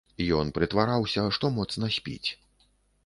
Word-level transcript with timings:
Ён 0.37 0.47
прытвараўся, 0.57 1.27
што 1.37 1.53
моцна 1.61 1.93
спіць. 1.97 2.29